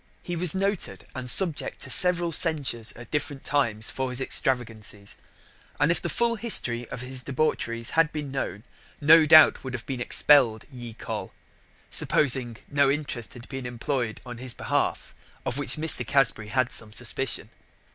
[0.23, 5.15] He was noted, and subject to severall censures at different times for his extravagancies:
[5.79, 8.63] and if the full history of his debaucheries had bin known,
[8.99, 11.33] no doubt would have been expell'd ye Coll.,
[11.91, 15.13] supposing that no interest had been imploy'd on his behalf,
[15.45, 16.03] of which Mr.
[16.03, 17.51] Casbury had some suspicion.